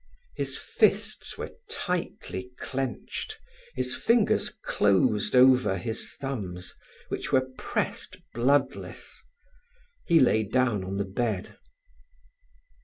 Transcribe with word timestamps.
His 0.35 0.57
fists 0.57 1.37
were 1.37 1.51
tightly 1.69 2.49
clenched, 2.59 3.37
his 3.75 3.93
fingers 3.95 4.49
closed 4.49 5.35
over 5.35 5.77
his 5.77 6.15
thumbs, 6.15 6.73
which 7.09 7.31
were 7.31 7.47
pressed 7.59 8.17
bloodless. 8.33 9.21
He 10.07 10.19
lay 10.19 10.41
down 10.41 10.83
on 10.83 10.97
the 10.97 11.05
bed. 11.05 11.55